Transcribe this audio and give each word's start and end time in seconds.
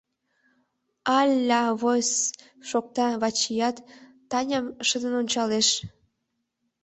—Пль-а-вос— 1.05 2.09
шокта 2.69 3.07
Вачият, 3.21 3.77
Таням 4.29 4.65
шыдын 4.87 5.13
ончалеш. 5.21 5.67